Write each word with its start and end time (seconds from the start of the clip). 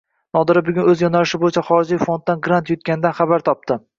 Nodira 0.35 0.63
bugun 0.69 0.87
o`z 0.93 1.03
yo`nalishi 1.03 1.41
bo`yicha 1.43 1.63
xorijiy 1.67 2.01
fonddan 2.05 2.43
grant 2.49 2.75
yutganidan 2.75 3.17
xabar 3.21 3.49
topdi 3.51 3.81